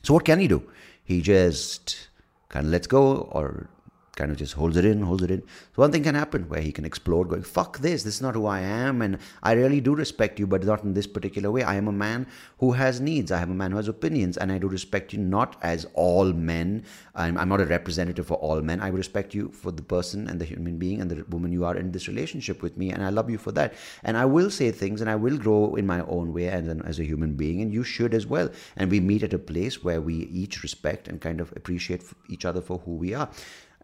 So 0.02 0.14
what 0.14 0.26
can 0.26 0.40
he 0.40 0.48
do? 0.48 0.64
He 1.04 1.22
just 1.22 2.08
kind 2.50 2.66
of 2.66 2.72
lets 2.72 2.88
go 2.88 3.18
or 3.32 3.70
kind 4.16 4.30
of 4.30 4.38
just 4.38 4.54
holds 4.54 4.78
it 4.78 4.86
in, 4.86 5.02
holds 5.02 5.24
it 5.24 5.32
in. 5.32 5.42
So 5.42 5.82
one 5.82 5.92
thing 5.92 6.04
can 6.04 6.14
happen 6.14 6.48
where 6.48 6.62
he 6.62 6.72
can 6.72 6.86
explode, 6.86 7.30
going, 7.30 7.42
fuck 7.42 7.80
this, 7.80 8.04
this 8.04 8.16
is 8.16 8.22
not 8.22 8.36
who 8.36 8.46
I 8.46 8.60
am, 8.60 9.02
and 9.02 9.18
I 9.42 9.54
really 9.54 9.82
do 9.82 9.96
respect 9.96 10.40
you, 10.40 10.46
but 10.46 10.64
not 10.64 10.84
in 10.84 10.94
this 10.94 11.08
particular 11.08 11.50
way. 11.50 11.64
I 11.64 11.76
am 11.76 11.88
a 11.88 11.92
man 11.92 12.28
who 12.60 12.74
has 12.74 13.02
needs, 13.02 13.32
I 13.32 13.42
am 13.42 13.52
a 13.52 13.56
man 13.56 13.72
who 13.72 13.78
has 13.78 13.88
opinions, 13.88 14.38
and 14.38 14.52
I 14.52 14.60
do 14.60 14.68
respect 14.68 15.14
you 15.14 15.20
not 15.20 15.58
as 15.64 15.88
all 15.96 16.32
men. 16.32 16.86
I'm, 17.16 17.38
I'm 17.38 17.50
not 17.50 17.62
a 17.62 17.66
representative 17.66 18.28
for 18.28 18.36
all 18.36 18.62
men. 18.62 18.82
I 18.82 18.90
respect 18.90 19.34
you 19.34 19.50
for 19.50 19.72
the 19.72 19.82
person 19.82 20.28
and 20.28 20.40
the 20.40 20.46
human 20.46 20.78
being 20.78 21.02
and 21.02 21.10
the 21.10 21.24
woman 21.30 21.52
you 21.52 21.66
are 21.66 21.76
in 21.76 21.92
this 21.92 22.08
relationship 22.08 22.62
with 22.62 22.78
me, 22.78 22.92
and 22.92 23.04
I 23.04 23.10
love 23.10 23.32
you 23.32 23.40
for 23.40 23.52
that. 23.54 23.74
And 24.04 24.16
I 24.16 24.26
will 24.26 24.52
say 24.52 24.70
things 24.72 25.02
and 25.02 25.10
I 25.10 25.16
will 25.16 25.38
grow 25.38 25.76
in 25.76 25.88
my 25.88 26.02
own 26.02 26.34
way 26.34 26.50
as, 26.50 26.68
an, 26.68 26.84
as 26.84 27.00
a 27.00 27.04
human 27.04 27.34
being, 27.34 27.62
and 27.62 27.74
you 27.74 27.84
should 27.84 28.14
as 28.14 28.28
well. 28.28 28.50
And 28.78 28.92
we 28.92 29.00
meet 29.00 29.24
at 29.24 29.34
a 29.34 29.40
place 29.40 29.84
where 29.84 30.02
we 30.02 30.16
each 30.26 30.62
respect 30.62 31.08
and 31.08 31.20
kind 31.20 31.42
of 31.42 31.52
appreciate 31.56 32.04
each 32.30 32.46
other 32.46 32.62
for 32.62 32.78
who 32.80 32.96
we 32.96 33.16
are. 33.16 33.30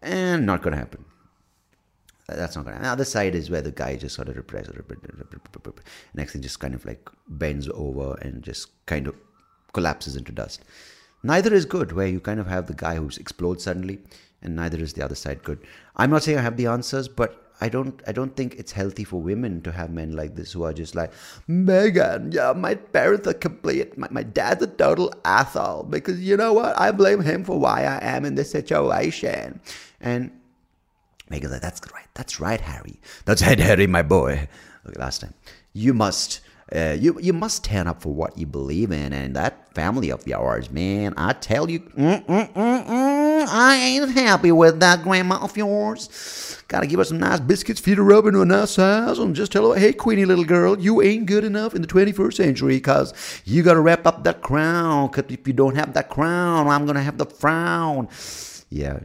And 0.02 0.46
not 0.46 0.62
going 0.62 0.72
to 0.72 0.78
happen. 0.78 1.04
That's 2.26 2.54
not 2.54 2.64
going 2.64 2.74
to 2.74 2.78
happen. 2.78 2.84
The 2.84 2.92
other 2.92 3.04
side 3.04 3.34
is 3.34 3.50
where 3.50 3.60
the 3.60 3.72
guy 3.72 3.96
just 3.96 4.14
sort 4.14 4.28
of 4.28 4.36
represses. 4.36 4.74
Next 6.14 6.32
thing 6.32 6.42
just 6.42 6.60
kind 6.60 6.74
of 6.74 6.84
like 6.84 7.08
bends 7.28 7.68
over 7.68 8.14
and 8.22 8.42
just 8.42 8.68
kind 8.86 9.08
of 9.08 9.14
collapses 9.72 10.16
into 10.16 10.32
dust. 10.32 10.64
Neither 11.22 11.52
is 11.52 11.66
good, 11.66 11.92
where 11.92 12.06
you 12.06 12.20
kind 12.20 12.40
of 12.40 12.46
have 12.46 12.66
the 12.66 12.74
guy 12.74 12.96
who 12.96 13.08
explodes 13.18 13.64
suddenly, 13.64 13.98
and 14.42 14.56
neither 14.56 14.78
is 14.78 14.94
the 14.94 15.04
other 15.04 15.14
side 15.14 15.42
good. 15.42 15.58
I'm 15.96 16.10
not 16.10 16.22
saying 16.22 16.38
I 16.38 16.42
have 16.42 16.56
the 16.56 16.66
answers, 16.66 17.08
but 17.08 17.49
I 17.60 17.68
don't 17.68 18.00
I 18.06 18.12
don't 18.12 18.34
think 18.36 18.54
it's 18.56 18.72
healthy 18.72 19.04
for 19.04 19.20
women 19.20 19.60
to 19.62 19.72
have 19.72 19.90
men 19.90 20.12
like 20.12 20.34
this 20.34 20.52
who 20.52 20.62
are 20.64 20.72
just 20.72 20.94
like 20.94 21.12
Meghan, 21.48 22.32
yeah, 22.32 22.52
my 22.56 22.74
parents 22.74 23.26
are 23.28 23.34
complete. 23.34 23.96
My, 23.98 24.08
my 24.10 24.22
dad's 24.22 24.62
a 24.62 24.66
total 24.66 25.12
asshole 25.24 25.84
because 25.84 26.20
you 26.20 26.36
know 26.36 26.52
what? 26.52 26.78
I 26.78 26.90
blame 26.92 27.20
him 27.20 27.44
for 27.44 27.58
why 27.58 27.84
I 27.84 27.98
am 28.02 28.24
in 28.24 28.34
this 28.34 28.50
situation. 28.50 29.60
And 30.00 30.30
Meghan's 31.30 31.52
like, 31.52 31.60
that's 31.62 31.80
right, 31.92 32.06
that's 32.14 32.40
right, 32.40 32.60
Harry. 32.60 32.98
That's 33.24 33.42
right, 33.42 33.58
Harry, 33.58 33.86
my 33.86 34.02
boy. 34.02 34.48
Look, 34.84 34.98
last 34.98 35.20
time. 35.20 35.34
You 35.72 35.94
must 35.94 36.40
uh, 36.74 36.96
you 36.98 37.18
you 37.20 37.32
must 37.32 37.56
stand 37.64 37.88
up 37.88 38.00
for 38.00 38.14
what 38.14 38.38
you 38.38 38.46
believe 38.46 38.92
in, 38.92 39.12
and 39.12 39.34
that 39.34 39.74
family 39.74 40.10
of 40.10 40.26
yours, 40.26 40.70
man. 40.70 41.14
I 41.16 41.32
tell 41.32 41.68
you, 41.68 41.80
mm, 41.80 42.24
mm, 42.26 42.52
mm, 42.52 42.86
I 43.48 43.76
ain't 43.76 44.10
happy 44.10 44.52
with 44.52 44.80
that 44.80 45.02
grandma 45.02 45.38
of 45.38 45.56
yours. 45.56 46.62
Gotta 46.68 46.86
give 46.86 46.98
her 46.98 47.04
some 47.04 47.18
nice 47.18 47.40
biscuits, 47.40 47.80
feed 47.80 47.98
her 47.98 48.12
up 48.12 48.26
into 48.26 48.42
a 48.42 48.44
nice 48.44 48.76
house, 48.76 49.18
and 49.18 49.34
just 49.34 49.50
tell 49.52 49.72
her, 49.72 49.78
hey, 49.78 49.92
Queenie, 49.92 50.24
little 50.24 50.44
girl, 50.44 50.78
you 50.78 51.02
ain't 51.02 51.26
good 51.26 51.42
enough 51.42 51.74
in 51.74 51.82
the 51.82 51.88
21st 51.88 52.34
century, 52.34 52.78
cause 52.80 53.12
you 53.44 53.62
gotta 53.62 53.80
wrap 53.80 54.06
up 54.06 54.22
that 54.24 54.42
crown. 54.42 55.08
Cause 55.08 55.24
if 55.28 55.46
you 55.46 55.52
don't 55.52 55.74
have 55.74 55.94
that 55.94 56.08
crown, 56.08 56.68
I'm 56.68 56.86
gonna 56.86 57.02
have 57.02 57.18
the 57.18 57.26
frown. 57.26 58.08
Yeah, 58.68 59.00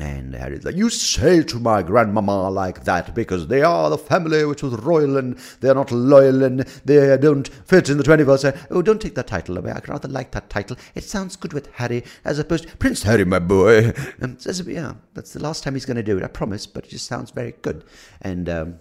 and 0.00 0.34
Harry's 0.34 0.64
like, 0.64 0.74
You 0.74 0.90
say 0.90 1.44
to 1.44 1.60
my 1.60 1.82
grandmama 1.82 2.50
like 2.50 2.82
that 2.84 3.14
because 3.14 3.46
they 3.46 3.62
are 3.62 3.88
the 3.90 3.98
family 3.98 4.44
which 4.44 4.62
was 4.62 4.74
royal 4.74 5.16
and 5.16 5.36
they 5.60 5.68
are 5.68 5.74
not 5.74 5.92
loyal 5.92 6.42
and 6.42 6.60
they 6.84 7.16
don't 7.16 7.46
fit 7.46 7.88
in 7.88 7.98
the 7.98 8.02
21st 8.02 8.38
century. 8.40 8.62
Oh, 8.70 8.82
don't 8.82 9.00
take 9.00 9.14
that 9.14 9.28
title 9.28 9.56
away. 9.56 9.70
I 9.70 9.80
rather 9.86 10.08
like 10.08 10.32
that 10.32 10.50
title. 10.50 10.76
It 10.96 11.04
sounds 11.04 11.36
good 11.36 11.52
with 11.52 11.72
Harry 11.74 12.02
as 12.24 12.40
opposed 12.40 12.66
to 12.68 12.76
Prince 12.76 13.04
Harry, 13.04 13.24
my 13.24 13.38
boy. 13.38 13.92
And 14.20 14.40
says, 14.40 14.60
Yeah, 14.66 14.94
that's 15.14 15.32
the 15.32 15.40
last 15.40 15.62
time 15.62 15.74
he's 15.74 15.86
going 15.86 15.96
to 15.96 16.02
do 16.02 16.18
it. 16.18 16.24
I 16.24 16.28
promise, 16.28 16.66
but 16.66 16.86
it 16.86 16.90
just 16.90 17.06
sounds 17.06 17.30
very 17.30 17.54
good. 17.62 17.84
And 18.20 18.48
um, 18.48 18.78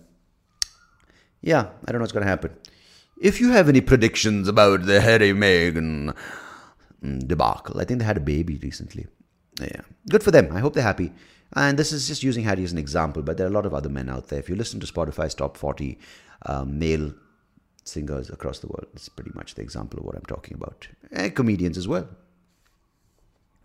yeah, 1.42 1.70
I 1.86 1.92
don't 1.92 2.00
know 2.00 2.04
what's 2.04 2.12
going 2.12 2.26
to 2.26 2.30
happen. 2.30 2.56
If 3.22 3.40
you 3.40 3.52
have 3.52 3.70
any 3.70 3.82
predictions 3.82 4.48
about 4.48 4.88
the 4.88 5.00
Harry 5.00 5.32
Meghan 5.32 6.16
mm, 7.04 7.28
debacle, 7.28 7.80
I 7.80 7.86
think 7.86 8.00
they 8.00 8.06
had 8.06 8.18
a 8.18 8.22
baby 8.22 8.58
recently. 8.64 9.06
Yeah, 9.60 9.82
good 10.10 10.24
for 10.24 10.32
them. 10.32 10.52
I 10.52 10.60
hope 10.60 10.74
they're 10.74 10.84
happy. 10.84 11.14
And 11.56 11.78
this 11.78 11.92
is 11.92 12.08
just 12.08 12.24
using 12.24 12.44
Harry 12.44 12.64
as 12.64 12.72
an 12.72 12.78
example, 12.78 13.22
but 13.22 13.38
there 13.38 13.46
are 13.46 13.50
a 13.50 13.54
lot 13.54 13.66
of 13.66 13.74
other 13.74 13.90
men 13.90 14.10
out 14.10 14.28
there. 14.28 14.40
If 14.40 14.50
you 14.50 14.56
listen 14.56 14.80
to 14.80 14.92
Spotify's 14.92 15.36
top 15.36 15.56
40 15.56 16.00
um, 16.48 16.80
male 16.80 17.14
singers 17.84 18.30
across 18.30 18.60
the 18.60 18.68
world, 18.68 18.88
it's 18.94 19.10
pretty 19.10 19.32
much 19.36 19.54
the 19.54 19.62
example 19.62 20.00
of 20.00 20.06
what 20.06 20.16
I'm 20.16 20.26
talking 20.26 20.56
about. 20.56 20.88
And 21.12 21.36
comedians 21.36 21.78
as 21.78 21.88
well. 21.88 22.08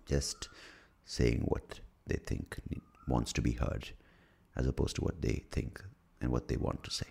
Just 0.07 0.49
saying 1.04 1.45
what 1.47 1.80
they 2.07 2.16
think 2.16 2.59
wants 3.07 3.33
to 3.35 3.42
be 3.42 3.52
heard, 3.52 3.90
as 4.57 4.66
opposed 4.66 4.97
to 4.97 5.02
what 5.02 5.23
they 5.23 5.45
think 5.50 5.83
and 6.21 6.30
what 6.30 6.49
they 6.49 6.57
want 6.57 6.85
to 6.85 6.90
say. 6.90 7.07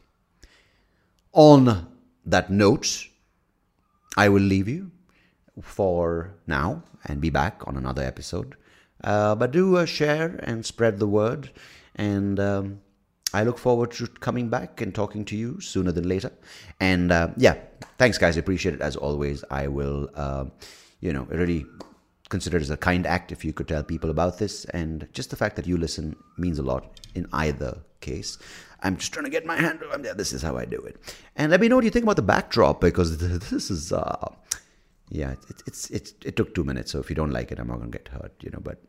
On 1.34 1.88
that 2.26 2.52
note, 2.52 3.08
I 4.16 4.30
will 4.30 4.42
leave 4.42 4.68
you 4.68 4.92
for 5.62 6.36
now 6.46 6.84
and 7.06 7.22
be 7.22 7.30
back 7.30 7.62
on 7.66 7.78
another 7.78 8.04
episode. 8.04 8.56
Uh, 9.04 9.36
but 9.36 9.52
do 9.52 9.78
uh, 9.78 9.86
share 9.86 10.40
and 10.44 10.66
spread 10.66 11.00
the 11.00 11.08
word. 11.08 11.52
And 11.96 12.40
um, 12.40 12.82
I 13.34 13.44
look 13.44 13.58
forward 13.58 13.92
to 13.92 14.08
coming 14.08 14.50
back 14.50 14.82
and 14.82 14.94
talking 14.94 15.26
to 15.26 15.36
you 15.36 15.60
sooner 15.60 15.92
than 15.92 16.08
later. 16.08 16.32
And 16.80 17.12
uh, 17.12 17.30
yeah, 17.38 17.56
thanks, 17.98 18.18
guys. 18.18 18.38
I 18.38 18.40
appreciate 18.40 18.76
it 18.76 18.82
as 18.82 18.96
always. 18.96 19.44
I 19.52 19.68
will, 19.68 20.10
uh, 20.16 20.46
you 21.02 21.14
know, 21.14 21.24
really 21.30 21.66
consider 22.30 22.58
it 22.58 22.62
as 22.62 22.70
a 22.70 22.78
kind 22.78 23.06
act 23.08 23.32
if 23.32 23.46
you 23.46 23.54
could 23.54 23.68
tell 23.68 23.84
people 23.84 24.10
about 24.10 24.38
this. 24.38 24.66
And 24.66 25.08
just 25.14 25.30
the 25.30 25.36
fact 25.36 25.56
that 25.58 25.68
you 25.68 25.78
listen 25.78 26.16
means 26.38 26.60
a 26.60 26.64
lot 26.64 27.00
in 27.16 27.28
either 27.34 27.78
case. 28.02 28.38
I'm 28.84 28.98
just 28.98 29.12
trying 29.12 29.26
to 29.26 29.32
get 29.32 29.46
my 29.46 29.56
hand. 29.56 29.80
Yeah, 30.04 30.14
this 30.14 30.34
is 30.34 30.42
how 30.42 30.58
I 30.58 30.66
do 30.66 30.78
it. 30.78 30.98
And 31.36 31.52
let 31.52 31.60
me 31.62 31.68
know 31.68 31.76
what 31.76 31.86
you 31.86 31.92
think 31.92 32.04
about 32.04 32.16
the 32.16 32.22
backdrop 32.22 32.80
because 32.80 33.18
this 33.50 33.72
is 33.72 33.92
uh, 33.92 34.30
yeah, 35.10 35.32
it, 35.32 35.64
it's 35.66 35.90
it, 35.90 36.14
it 36.26 36.36
took 36.36 36.54
two 36.54 36.64
minutes. 36.64 36.92
So 36.92 37.00
if 37.00 37.10
you 37.10 37.16
don't 37.16 37.32
like 37.32 37.52
it, 37.52 37.60
I'm 37.60 37.68
not 37.68 37.80
gonna 37.80 37.92
get 37.92 38.08
hurt, 38.10 38.34
you 38.42 38.50
know. 38.50 38.60
But 38.60 38.82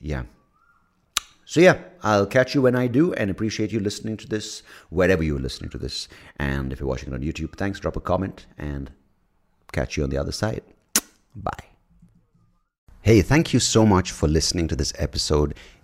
yeah. 0.00 0.24
So 1.44 1.60
yeah, 1.60 1.78
I'll 2.02 2.26
catch 2.26 2.54
you 2.54 2.62
when 2.62 2.74
I 2.74 2.88
do, 2.88 3.12
and 3.14 3.30
appreciate 3.30 3.70
you 3.70 3.78
listening 3.78 4.16
to 4.18 4.28
this 4.28 4.62
wherever 4.90 5.22
you're 5.22 5.38
listening 5.38 5.70
to 5.70 5.78
this. 5.78 6.08
And 6.38 6.72
if 6.72 6.80
you're 6.80 6.88
watching 6.88 7.12
it 7.12 7.14
on 7.14 7.22
YouTube, 7.22 7.56
thanks. 7.56 7.78
Drop 7.78 7.96
a 7.96 8.00
comment, 8.00 8.46
and 8.58 8.90
catch 9.72 9.96
you 9.96 10.02
on 10.02 10.10
the 10.10 10.18
other 10.18 10.32
side. 10.32 10.62
Bye. 11.34 11.66
Hey, 13.02 13.22
thank 13.22 13.52
you 13.52 13.60
so 13.60 13.86
much 13.86 14.10
for 14.10 14.26
listening 14.26 14.66
to 14.66 14.74
this 14.74 14.92
episode. 14.98 15.54